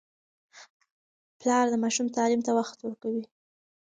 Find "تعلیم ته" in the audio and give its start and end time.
2.17-2.51